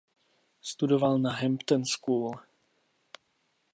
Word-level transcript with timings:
Studoval 0.61 1.17
na 1.19 1.31
Hampton 1.33 1.85
School. 1.85 2.31